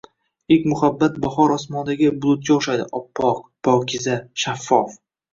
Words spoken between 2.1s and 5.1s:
bulutga o’xshaydi. Oppoq. Pokiza. Shaffof.